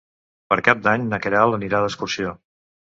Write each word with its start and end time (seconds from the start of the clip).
Per 0.53 0.57
Cap 0.69 0.81
d'Any 0.87 1.05
na 1.13 1.21
Queralt 1.27 1.61
anirà 1.61 1.85
d'excursió. 1.87 2.37